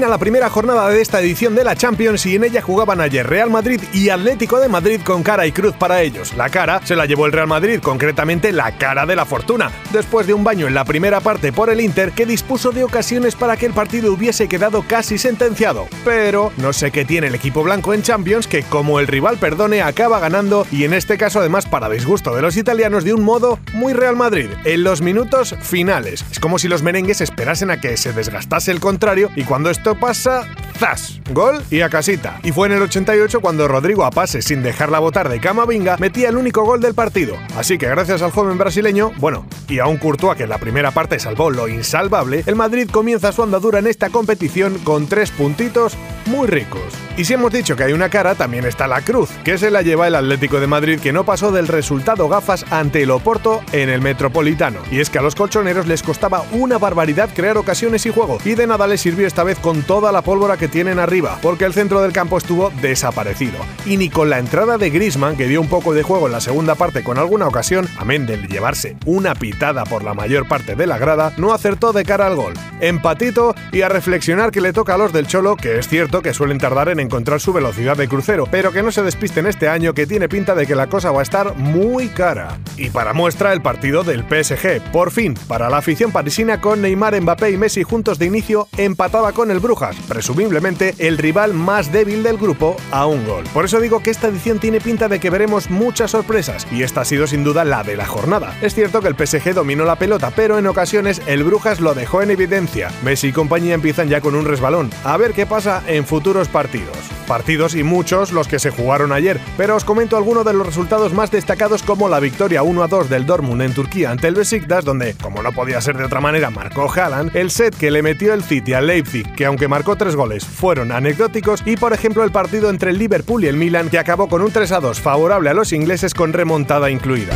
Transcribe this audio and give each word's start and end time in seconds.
Termina 0.00 0.16
la 0.16 0.18
primera 0.18 0.48
jornada 0.48 0.88
de 0.88 1.02
esta 1.02 1.20
edición 1.20 1.54
de 1.54 1.62
la 1.62 1.76
Champions 1.76 2.24
y 2.24 2.36
en 2.36 2.44
ella 2.44 2.62
jugaban 2.62 3.02
ayer 3.02 3.26
Real 3.26 3.50
Madrid 3.50 3.82
y 3.92 4.08
Atlético 4.08 4.58
de 4.58 4.68
Madrid 4.68 5.02
con 5.04 5.22
cara 5.22 5.46
y 5.46 5.52
cruz 5.52 5.74
para 5.74 6.00
ellos. 6.00 6.32
La 6.38 6.48
cara 6.48 6.80
se 6.84 6.96
la 6.96 7.04
llevó 7.04 7.26
el 7.26 7.32
Real 7.32 7.46
Madrid, 7.46 7.80
concretamente 7.82 8.50
la 8.50 8.78
cara 8.78 9.04
de 9.04 9.14
la 9.14 9.26
fortuna, 9.26 9.70
después 9.92 10.26
de 10.26 10.32
un 10.32 10.42
baño 10.42 10.66
en 10.66 10.72
la 10.72 10.86
primera 10.86 11.20
parte 11.20 11.52
por 11.52 11.68
el 11.68 11.82
Inter 11.82 12.12
que 12.12 12.24
dispuso 12.24 12.72
de 12.72 12.82
ocasiones 12.82 13.36
para 13.36 13.58
que 13.58 13.66
el 13.66 13.74
partido 13.74 14.10
hubiese 14.10 14.48
quedado 14.48 14.84
casi 14.88 15.18
sentenciado. 15.18 15.86
Pero 16.02 16.50
no 16.56 16.72
sé 16.72 16.90
qué 16.92 17.04
tiene 17.04 17.26
el 17.26 17.34
equipo 17.34 17.62
blanco 17.62 17.92
en 17.92 18.02
Champions 18.02 18.46
que 18.46 18.62
como 18.62 19.00
el 19.00 19.06
rival 19.06 19.36
perdone 19.36 19.82
acaba 19.82 20.18
ganando 20.18 20.66
y 20.72 20.84
en 20.84 20.94
este 20.94 21.18
caso 21.18 21.40
además 21.40 21.66
para 21.66 21.90
disgusto 21.90 22.34
de 22.34 22.40
los 22.40 22.56
italianos 22.56 23.04
de 23.04 23.12
un 23.12 23.22
modo 23.22 23.58
muy 23.74 23.92
Real 23.92 24.16
Madrid, 24.16 24.48
en 24.64 24.82
los 24.82 25.02
minutos 25.02 25.54
finales. 25.60 26.24
Es 26.32 26.40
como 26.40 26.58
si 26.58 26.68
los 26.68 26.82
merengues 26.82 27.20
esperasen 27.20 27.70
a 27.70 27.82
que 27.82 27.98
se 27.98 28.14
desgastase 28.14 28.70
el 28.70 28.80
contrario 28.80 29.30
y 29.36 29.44
cuando 29.44 29.60
cuando 29.60 29.72
esto 29.90 29.98
pasa, 29.98 30.46
¡zas! 30.80 31.20
Gol 31.32 31.62
y 31.70 31.82
a 31.82 31.90
casita. 31.90 32.40
Y 32.42 32.52
fue 32.52 32.66
en 32.66 32.72
el 32.72 32.82
88 32.82 33.40
cuando 33.40 33.68
Rodrigo 33.68 34.04
a 34.04 34.10
pase 34.10 34.40
sin 34.40 34.62
dejarla 34.62 34.98
botar 34.98 35.28
de 35.28 35.38
Camavinga 35.38 35.98
metía 35.98 36.30
el 36.30 36.38
único 36.38 36.64
gol 36.64 36.80
del 36.80 36.94
partido. 36.94 37.36
Así 37.54 37.76
que 37.76 37.86
gracias 37.86 38.22
al 38.22 38.30
joven 38.30 38.56
brasileño, 38.56 39.12
bueno, 39.18 39.46
y 39.68 39.78
a 39.78 39.86
un 39.86 39.98
Courtois 39.98 40.36
que 40.36 40.44
en 40.44 40.48
la 40.48 40.58
primera 40.58 40.90
parte 40.90 41.18
salvó 41.18 41.50
lo 41.50 41.68
insalvable, 41.68 42.42
el 42.46 42.56
Madrid 42.56 42.88
comienza 42.90 43.30
su 43.30 43.42
andadura 43.42 43.78
en 43.78 43.86
esta 43.86 44.08
competición 44.08 44.78
con 44.78 45.06
tres 45.06 45.30
puntitos 45.30 45.96
muy 46.26 46.48
ricos. 46.48 46.82
Y 47.16 47.24
si 47.24 47.34
hemos 47.34 47.52
dicho 47.52 47.76
que 47.76 47.84
hay 47.84 47.92
una 47.92 48.08
cara, 48.08 48.34
también 48.34 48.64
está 48.64 48.86
la 48.86 49.02
cruz, 49.02 49.28
que 49.44 49.58
se 49.58 49.70
la 49.70 49.82
lleva 49.82 50.08
el 50.08 50.14
Atlético 50.14 50.58
de 50.58 50.66
Madrid 50.66 51.00
que 51.00 51.12
no 51.12 51.24
pasó 51.24 51.52
del 51.52 51.68
resultado 51.68 52.28
gafas 52.28 52.64
ante 52.72 53.02
el 53.02 53.10
Oporto 53.10 53.60
en 53.72 53.90
el 53.90 54.00
Metropolitano. 54.00 54.80
Y 54.90 55.00
es 55.00 55.10
que 55.10 55.18
a 55.18 55.22
los 55.22 55.34
colchoneros 55.34 55.86
les 55.86 56.02
costaba 56.02 56.44
una 56.52 56.78
barbaridad 56.78 57.28
crear 57.34 57.58
ocasiones 57.58 58.06
y 58.06 58.10
juego, 58.10 58.38
y 58.44 58.54
de 58.54 58.66
nada 58.66 58.86
les 58.86 59.02
sirvió 59.02 59.26
esta 59.26 59.44
vez 59.44 59.58
con 59.58 59.82
toda 59.82 60.12
la 60.12 60.22
pólvora 60.22 60.56
que 60.56 60.69
tienen 60.70 60.98
arriba, 60.98 61.38
porque 61.42 61.64
el 61.64 61.74
centro 61.74 62.00
del 62.00 62.12
campo 62.12 62.38
estuvo 62.38 62.70
desaparecido. 62.80 63.58
Y 63.84 63.96
ni 63.96 64.08
con 64.08 64.30
la 64.30 64.38
entrada 64.38 64.78
de 64.78 64.90
Grisman, 64.90 65.36
que 65.36 65.48
dio 65.48 65.60
un 65.60 65.68
poco 65.68 65.92
de 65.92 66.02
juego 66.02 66.26
en 66.26 66.32
la 66.32 66.40
segunda 66.40 66.74
parte 66.74 67.02
con 67.02 67.18
alguna 67.18 67.48
ocasión, 67.48 67.88
amén 67.98 68.26
de 68.26 68.36
llevarse 68.36 68.96
una 69.06 69.34
pitada 69.34 69.84
por 69.84 70.04
la 70.04 70.14
mayor 70.14 70.46
parte 70.46 70.76
de 70.76 70.86
la 70.86 70.98
grada, 70.98 71.32
no 71.36 71.52
acertó 71.52 71.92
de 71.92 72.04
cara 72.04 72.26
al 72.26 72.36
gol. 72.36 72.54
Empatito 72.80 73.54
y 73.72 73.82
a 73.82 73.88
reflexionar 73.88 74.50
que 74.50 74.60
le 74.60 74.72
toca 74.72 74.94
a 74.94 74.98
los 74.98 75.12
del 75.12 75.26
Cholo, 75.26 75.56
que 75.56 75.78
es 75.78 75.88
cierto 75.88 76.22
que 76.22 76.34
suelen 76.34 76.58
tardar 76.58 76.88
en 76.88 77.00
encontrar 77.00 77.40
su 77.40 77.52
velocidad 77.52 77.96
de 77.96 78.08
crucero, 78.08 78.46
pero 78.50 78.72
que 78.72 78.82
no 78.82 78.92
se 78.92 79.02
despisten 79.02 79.46
este 79.46 79.68
año 79.68 79.94
que 79.94 80.06
tiene 80.06 80.28
pinta 80.28 80.54
de 80.54 80.66
que 80.66 80.74
la 80.74 80.88
cosa 80.88 81.10
va 81.10 81.20
a 81.20 81.24
estar 81.24 81.56
muy 81.56 82.08
cara. 82.08 82.58
Y 82.76 82.90
para 82.90 83.12
muestra 83.12 83.52
el 83.52 83.62
partido 83.62 84.04
del 84.04 84.24
PSG, 84.24 84.92
por 84.92 85.10
fin, 85.10 85.34
para 85.48 85.68
la 85.68 85.78
afición 85.78 86.12
parisina 86.12 86.60
con 86.60 86.80
Neymar, 86.80 87.20
Mbappé 87.20 87.50
y 87.50 87.56
Messi 87.56 87.82
juntos 87.82 88.18
de 88.18 88.26
inicio, 88.26 88.68
empatada 88.76 89.32
con 89.32 89.50
el 89.50 89.60
Brujas, 89.60 89.96
presumiblemente 90.08 90.59
el 90.98 91.18
rival 91.18 91.54
más 91.54 91.90
débil 91.90 92.22
del 92.22 92.36
grupo, 92.36 92.76
a 92.90 93.06
un 93.06 93.26
gol. 93.26 93.44
Por 93.52 93.64
eso 93.64 93.80
digo 93.80 94.02
que 94.02 94.10
esta 94.10 94.28
edición 94.28 94.58
tiene 94.58 94.80
pinta 94.80 95.08
de 95.08 95.18
que 95.18 95.30
veremos 95.30 95.70
muchas 95.70 96.10
sorpresas, 96.10 96.66
y 96.70 96.82
esta 96.82 97.00
ha 97.00 97.04
sido 97.04 97.26
sin 97.26 97.44
duda 97.44 97.64
la 97.64 97.82
de 97.82 97.96
la 97.96 98.06
jornada. 98.06 98.54
Es 98.60 98.74
cierto 98.74 99.00
que 99.00 99.08
el 99.08 99.16
PSG 99.16 99.54
dominó 99.54 99.84
la 99.84 99.96
pelota, 99.96 100.32
pero 100.36 100.58
en 100.58 100.66
ocasiones 100.66 101.22
el 101.26 101.44
Brujas 101.44 101.80
lo 101.80 101.94
dejó 101.94 102.22
en 102.22 102.30
evidencia. 102.30 102.90
Messi 103.02 103.28
y 103.28 103.32
compañía 103.32 103.74
empiezan 103.74 104.08
ya 104.08 104.20
con 104.20 104.34
un 104.34 104.44
resbalón. 104.44 104.90
A 105.02 105.16
ver 105.16 105.32
qué 105.32 105.46
pasa 105.46 105.82
en 105.86 106.04
futuros 106.04 106.48
partidos. 106.48 106.96
Partidos 107.26 107.74
y 107.74 107.84
muchos 107.84 108.32
los 108.32 108.48
que 108.48 108.58
se 108.58 108.70
jugaron 108.70 109.12
ayer, 109.12 109.40
pero 109.56 109.76
os 109.76 109.84
comento 109.84 110.16
algunos 110.16 110.44
de 110.44 110.52
los 110.52 110.66
resultados 110.66 111.12
más 111.12 111.30
destacados 111.30 111.82
como 111.82 112.08
la 112.08 112.20
victoria 112.20 112.62
1 112.62 112.82
a 112.82 112.88
2 112.88 113.08
del 113.08 113.24
Dortmund 113.24 113.62
en 113.62 113.72
Turquía 113.72 114.10
ante 114.10 114.28
el 114.28 114.34
Besiktas, 114.34 114.84
donde, 114.84 115.14
como 115.14 115.42
no 115.42 115.52
podía 115.52 115.80
ser 115.80 115.96
de 115.96 116.04
otra 116.04 116.20
manera, 116.20 116.50
marcó 116.50 116.90
Haaland, 116.92 117.34
el 117.36 117.50
set 117.50 117.76
que 117.76 117.90
le 117.90 118.02
metió 118.02 118.34
el 118.34 118.42
City 118.42 118.72
al 118.72 118.88
Leipzig, 118.88 119.32
que 119.34 119.46
aunque 119.46 119.68
marcó 119.68 119.96
tres 119.96 120.16
fueron 120.44 120.92
anecdóticos, 120.92 121.62
y 121.64 121.76
por 121.76 121.92
ejemplo 121.92 122.24
el 122.24 122.32
partido 122.32 122.70
entre 122.70 122.90
el 122.90 122.98
Liverpool 122.98 123.44
y 123.44 123.48
el 123.48 123.56
Milan, 123.56 123.90
que 123.90 123.98
acabó 123.98 124.28
con 124.28 124.42
un 124.42 124.50
3 124.50 124.72
a 124.72 124.80
2 124.80 125.00
favorable 125.00 125.50
a 125.50 125.54
los 125.54 125.72
ingleses 125.72 126.14
con 126.14 126.32
remontada 126.32 126.90
incluida. 126.90 127.34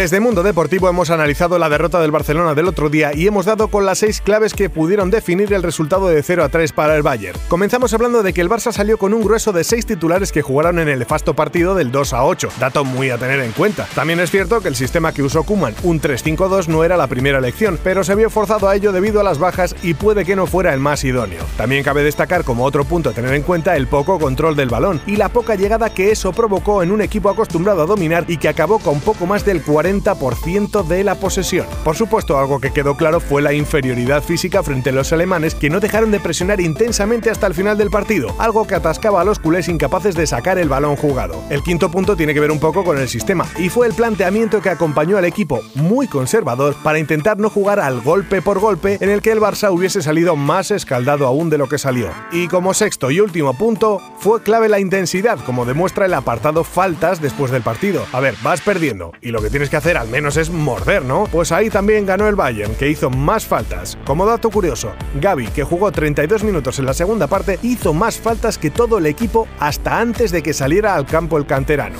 Desde 0.00 0.18
Mundo 0.18 0.42
Deportivo 0.42 0.88
hemos 0.88 1.10
analizado 1.10 1.58
la 1.58 1.68
derrota 1.68 2.00
del 2.00 2.10
Barcelona 2.10 2.54
del 2.54 2.68
otro 2.68 2.88
día 2.88 3.10
y 3.14 3.26
hemos 3.26 3.44
dado 3.44 3.68
con 3.68 3.84
las 3.84 3.98
seis 3.98 4.22
claves 4.22 4.54
que 4.54 4.70
pudieron 4.70 5.10
definir 5.10 5.52
el 5.52 5.62
resultado 5.62 6.08
de 6.08 6.22
0 6.22 6.42
a 6.42 6.48
3 6.48 6.72
para 6.72 6.96
el 6.96 7.02
Bayern. 7.02 7.38
Comenzamos 7.48 7.92
hablando 7.92 8.22
de 8.22 8.32
que 8.32 8.40
el 8.40 8.48
Barça 8.48 8.72
salió 8.72 8.96
con 8.96 9.12
un 9.12 9.22
grueso 9.22 9.52
de 9.52 9.62
seis 9.62 9.84
titulares 9.84 10.32
que 10.32 10.40
jugaron 10.40 10.78
en 10.78 10.88
el 10.88 11.00
nefasto 11.00 11.34
partido 11.34 11.74
del 11.74 11.92
2 11.92 12.14
a 12.14 12.24
8, 12.24 12.48
dato 12.58 12.82
muy 12.82 13.10
a 13.10 13.18
tener 13.18 13.40
en 13.40 13.52
cuenta. 13.52 13.86
También 13.94 14.20
es 14.20 14.30
cierto 14.30 14.62
que 14.62 14.68
el 14.68 14.74
sistema 14.74 15.12
que 15.12 15.22
usó 15.22 15.42
Kuman, 15.42 15.74
un 15.82 16.00
3-5-2, 16.00 16.68
no 16.68 16.82
era 16.82 16.96
la 16.96 17.06
primera 17.06 17.36
elección, 17.36 17.78
pero 17.84 18.02
se 18.02 18.14
vio 18.14 18.30
forzado 18.30 18.70
a 18.70 18.76
ello 18.76 18.92
debido 18.92 19.20
a 19.20 19.24
las 19.24 19.38
bajas 19.38 19.76
y 19.82 19.92
puede 19.92 20.24
que 20.24 20.34
no 20.34 20.46
fuera 20.46 20.72
el 20.72 20.80
más 20.80 21.04
idóneo. 21.04 21.44
También 21.58 21.84
cabe 21.84 22.02
destacar 22.02 22.44
como 22.44 22.64
otro 22.64 22.86
punto 22.86 23.10
a 23.10 23.12
tener 23.12 23.34
en 23.34 23.42
cuenta 23.42 23.76
el 23.76 23.86
poco 23.86 24.18
control 24.18 24.56
del 24.56 24.70
balón 24.70 25.02
y 25.06 25.16
la 25.16 25.28
poca 25.28 25.56
llegada 25.56 25.92
que 25.92 26.10
eso 26.10 26.32
provocó 26.32 26.82
en 26.82 26.90
un 26.90 27.02
equipo 27.02 27.28
acostumbrado 27.28 27.82
a 27.82 27.86
dominar 27.86 28.24
y 28.28 28.38
que 28.38 28.48
acabó 28.48 28.78
con 28.78 28.98
poco 29.00 29.26
más 29.26 29.44
del 29.44 29.60
40 29.60 29.89
40% 29.90 30.86
de 30.86 31.04
la 31.04 31.16
posesión. 31.16 31.66
Por 31.84 31.96
supuesto, 31.96 32.38
algo 32.38 32.60
que 32.60 32.72
quedó 32.72 32.96
claro 32.96 33.20
fue 33.20 33.42
la 33.42 33.52
inferioridad 33.52 34.22
física 34.22 34.62
frente 34.62 34.90
a 34.90 34.92
los 34.92 35.12
alemanes 35.12 35.54
que 35.54 35.70
no 35.70 35.80
dejaron 35.80 36.10
de 36.10 36.20
presionar 36.20 36.60
intensamente 36.60 37.30
hasta 37.30 37.46
el 37.46 37.54
final 37.54 37.76
del 37.76 37.90
partido, 37.90 38.34
algo 38.38 38.66
que 38.66 38.74
atascaba 38.74 39.20
a 39.20 39.24
los 39.24 39.38
culés 39.38 39.68
incapaces 39.68 40.14
de 40.14 40.26
sacar 40.26 40.58
el 40.58 40.68
balón 40.68 40.96
jugado. 40.96 41.42
El 41.50 41.62
quinto 41.62 41.90
punto 41.90 42.16
tiene 42.16 42.34
que 42.34 42.40
ver 42.40 42.50
un 42.50 42.60
poco 42.60 42.84
con 42.84 42.98
el 42.98 43.08
sistema 43.08 43.46
y 43.58 43.68
fue 43.68 43.86
el 43.86 43.94
planteamiento 43.94 44.60
que 44.60 44.70
acompañó 44.70 45.16
al 45.16 45.24
equipo 45.24 45.60
muy 45.74 46.06
conservador 46.06 46.76
para 46.82 46.98
intentar 46.98 47.38
no 47.38 47.50
jugar 47.50 47.80
al 47.80 48.00
golpe 48.00 48.42
por 48.42 48.60
golpe 48.60 48.98
en 49.00 49.10
el 49.10 49.22
que 49.22 49.32
el 49.32 49.40
Barça 49.40 49.72
hubiese 49.72 50.02
salido 50.02 50.36
más 50.36 50.70
escaldado 50.70 51.26
aún 51.26 51.50
de 51.50 51.58
lo 51.58 51.68
que 51.68 51.78
salió. 51.78 52.10
Y 52.32 52.48
como 52.48 52.74
sexto 52.74 53.10
y 53.10 53.20
último 53.20 53.54
punto, 53.54 54.00
fue 54.18 54.42
clave 54.42 54.68
la 54.68 54.80
intensidad, 54.80 55.38
como 55.44 55.64
demuestra 55.64 56.06
el 56.06 56.14
apartado 56.14 56.64
faltas 56.64 57.20
después 57.20 57.50
del 57.50 57.62
partido. 57.62 58.04
A 58.12 58.20
ver, 58.20 58.34
vas 58.42 58.60
perdiendo 58.60 59.12
y 59.20 59.30
lo 59.30 59.40
que 59.40 59.50
tienes 59.50 59.70
que 59.70 59.76
hacer 59.80 59.96
al 59.96 60.08
menos 60.08 60.36
es 60.36 60.50
morder, 60.50 61.02
¿no? 61.02 61.24
Pues 61.32 61.52
ahí 61.52 61.70
también 61.70 62.04
ganó 62.04 62.28
el 62.28 62.36
Bayern, 62.36 62.74
que 62.74 62.90
hizo 62.90 63.08
más 63.08 63.46
faltas. 63.46 63.96
Como 64.04 64.26
dato 64.26 64.50
curioso, 64.50 64.92
Gaby, 65.14 65.46
que 65.48 65.64
jugó 65.64 65.90
32 65.90 66.44
minutos 66.44 66.78
en 66.78 66.84
la 66.84 66.92
segunda 66.92 67.26
parte, 67.26 67.58
hizo 67.62 67.94
más 67.94 68.18
faltas 68.18 68.58
que 68.58 68.70
todo 68.70 68.98
el 68.98 69.06
equipo 69.06 69.48
hasta 69.58 69.98
antes 69.98 70.32
de 70.32 70.42
que 70.42 70.52
saliera 70.52 70.94
al 70.94 71.06
campo 71.06 71.38
el 71.38 71.46
canterano. 71.46 71.98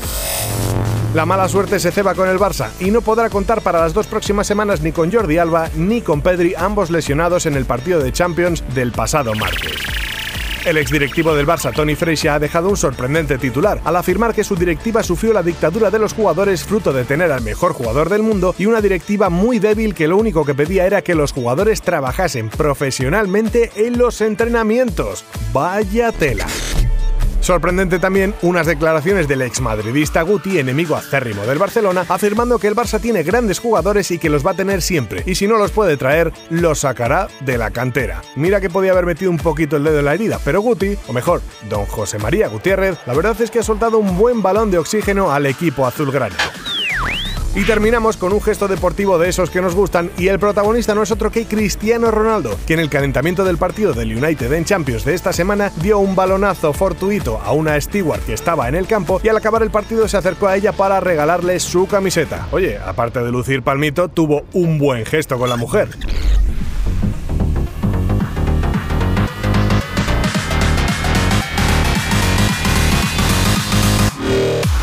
La 1.15 1.25
mala 1.25 1.49
suerte 1.49 1.81
se 1.81 1.91
ceba 1.91 2.15
con 2.15 2.29
el 2.29 2.39
Barça 2.39 2.69
y 2.81 2.91
no 2.91 3.01
podrá 3.01 3.31
contar 3.31 3.63
para 3.63 3.81
las 3.81 3.95
dos 3.95 4.07
próximas 4.07 4.47
semanas 4.47 4.83
ni 4.83 4.93
con 4.93 5.11
Jordi 5.11 5.39
Alba 5.39 5.71
ni 5.75 6.03
con 6.03 6.21
Pedri, 6.21 6.55
ambos 6.57 6.91
lesionados 6.91 7.47
en 7.47 7.55
el 7.55 7.65
partido 7.65 8.01
de 8.01 8.13
Champions 8.13 8.63
del 8.75 8.93
pasado 8.93 9.35
martes. 9.35 10.00
El 10.65 10.77
exdirectivo 10.77 11.35
del 11.35 11.47
Barça, 11.47 11.73
Tony 11.73 11.95
Freixa, 11.95 12.35
ha 12.35 12.39
dejado 12.39 12.69
un 12.69 12.77
sorprendente 12.77 13.39
titular 13.39 13.81
al 13.83 13.97
afirmar 13.97 14.35
que 14.35 14.45
su 14.45 14.57
directiva 14.57 15.03
sufrió 15.03 15.33
la 15.33 15.43
dictadura 15.43 15.91
de 15.91 15.99
los 15.99 16.13
jugadores 16.13 16.65
fruto 16.65 16.93
de 16.93 17.05
tener 17.05 17.33
al 17.33 17.41
mejor 17.41 17.73
jugador 17.73 18.11
del 18.11 18.23
mundo 18.23 18.55
y 18.59 18.67
una 18.67 18.83
directiva 18.83 19.31
muy 19.31 19.59
débil 19.59 19.95
que 19.95 20.07
lo 20.07 20.19
único 20.19 20.45
que 20.45 20.55
pedía 20.55 20.85
era 20.85 21.01
que 21.01 21.15
los 21.15 21.33
jugadores 21.33 21.81
trabajasen 21.81 22.51
profesionalmente 22.51 23.71
en 23.77 23.97
los 23.97 24.21
entrenamientos. 24.21 25.25
Vaya 25.55 26.13
tela. 26.13 26.47
Sorprendente 27.51 27.99
también 27.99 28.33
unas 28.43 28.65
declaraciones 28.65 29.27
del 29.27 29.43
exmadridista 29.43 30.23
Guti, 30.23 30.61
enemigo 30.61 30.95
acérrimo 30.95 31.43
del 31.43 31.59
Barcelona, 31.59 32.07
afirmando 32.09 32.61
que 32.61 32.69
el 32.69 32.77
Barça 32.77 33.01
tiene 33.01 33.25
grandes 33.25 33.59
jugadores 33.59 34.13
y 34.13 34.21
que 34.21 34.29
los 34.29 34.47
va 34.47 34.53
a 34.53 34.55
tener 34.55 34.81
siempre, 34.81 35.25
y 35.27 35.35
si 35.35 35.49
no 35.49 35.57
los 35.57 35.73
puede 35.73 35.97
traer, 35.97 36.33
los 36.49 36.79
sacará 36.79 37.27
de 37.41 37.59
la 37.59 37.73
cantera. 37.73 38.23
Mira 38.37 38.61
que 38.61 38.71
podía 38.71 38.93
haber 38.93 39.05
metido 39.05 39.33
un 39.33 39.39
poquito 39.39 39.77
el 39.77 39.83
dedo 39.83 39.99
en 39.99 40.05
la 40.05 40.15
herida, 40.15 40.39
pero 40.45 40.61
Guti, 40.61 40.97
o 41.09 41.13
mejor, 41.13 41.43
don 41.69 41.87
José 41.87 42.21
María 42.21 42.47
Gutiérrez, 42.47 42.99
la 43.05 43.15
verdad 43.15 43.35
es 43.41 43.51
que 43.51 43.59
ha 43.59 43.65
soltado 43.65 43.99
un 43.99 44.17
buen 44.17 44.43
balón 44.43 44.71
de 44.71 44.79
oxígeno 44.79 45.33
al 45.33 45.47
equipo 45.47 45.85
azulgrana. 45.85 46.37
Y 47.55 47.65
terminamos 47.65 48.17
con 48.17 48.33
un 48.33 48.41
gesto 48.41 48.69
deportivo 48.69 49.19
de 49.19 49.29
esos 49.29 49.51
que 49.51 49.61
nos 49.61 49.75
gustan 49.75 50.11
y 50.17 50.29
el 50.29 50.39
protagonista 50.39 50.95
no 50.95 51.03
es 51.03 51.11
otro 51.11 51.33
que 51.33 51.47
Cristiano 51.47 52.13
Ronaldo, 52.13 52.57
que 52.65 52.75
en 52.75 52.81
el 52.81 52.89
calentamiento 52.89 53.45
del 53.45 53.59
partido 53.59 53.93
del 53.93 54.17
United 54.17 54.53
en 54.53 54.65
Champions 54.65 55.05
de 55.05 55.15
esta 55.15 55.33
semana 55.33 55.73
dio 55.83 55.99
un 55.99 56.15
balonazo 56.15 56.73
fortuito 56.73 57.41
a 57.43 57.51
una 57.51 57.81
steward 57.81 58.21
que 58.21 58.35
estaba 58.35 58.69
en 58.69 58.77
el 58.77 58.87
campo 58.87 59.21
y 59.25 59.29
al 59.29 59.37
acabar 59.37 59.65
el 59.65 59.71
partido 59.71 60.07
se 60.07 60.17
acercó 60.17 60.47
a 60.47 60.57
ella 60.57 60.73
para 60.73 61.01
regalarle 61.01 61.59
su 61.59 61.89
camiseta. 61.89 62.47
Oye, 62.53 62.79
aparte 62.79 63.21
de 63.21 63.33
lucir 63.33 63.63
palmito, 63.63 64.09
tuvo 64.09 64.45
un 64.53 64.79
buen 64.79 65.05
gesto 65.05 65.37
con 65.37 65.49
la 65.49 65.57
mujer. 65.57 65.89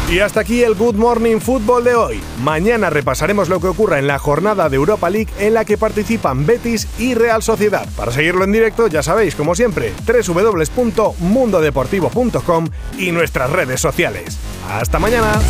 Y 0.09 0.19
hasta 0.19 0.39
aquí 0.39 0.63
el 0.63 0.75
Good 0.75 0.95
Morning 0.95 1.39
Football 1.39 1.83
de 1.83 1.95
hoy. 1.95 2.21
Mañana 2.41 2.89
repasaremos 2.89 3.49
lo 3.49 3.59
que 3.59 3.67
ocurra 3.67 3.99
en 3.99 4.07
la 4.07 4.19
jornada 4.19 4.69
de 4.69 4.77
Europa 4.77 5.09
League 5.09 5.27
en 5.37 5.53
la 5.53 5.65
que 5.65 5.77
participan 5.77 6.45
Betis 6.45 6.87
y 6.97 7.13
Real 7.13 7.43
Sociedad. 7.43 7.85
Para 7.97 8.13
seguirlo 8.13 8.45
en 8.45 8.53
directo, 8.53 8.87
ya 8.87 9.03
sabéis, 9.03 9.35
como 9.35 9.53
siempre, 9.53 9.91
www.mundodeportivo.com 10.07 12.69
y 12.97 13.11
nuestras 13.11 13.51
redes 13.51 13.81
sociales. 13.81 14.39
Hasta 14.69 14.97
mañana. 14.97 15.41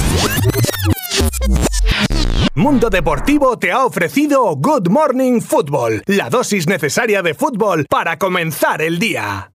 Mundo 2.56 2.90
Deportivo 2.90 3.60
te 3.60 3.72
ha 3.72 3.86
ofrecido 3.86 4.56
Good 4.56 4.90
Morning 4.90 5.42
Football, 5.42 6.02
la 6.08 6.32
dosis 6.32 6.66
necesaria 6.68 7.22
de 7.22 7.36
fútbol 7.36 7.86
para 7.88 8.18
comenzar 8.18 8.82
el 8.82 8.98
día. 8.98 9.52